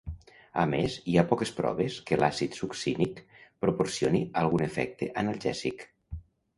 A 0.61 0.61
més, 0.69 0.95
hi 1.11 1.17
ha 1.17 1.23
poques 1.33 1.51
proves 1.57 1.99
que 2.09 2.19
l'àcid 2.23 2.59
succínic 2.63 3.23
proporcioni 3.67 4.27
algun 4.45 4.69
efecte 4.73 5.15
analgèsic. 5.25 5.91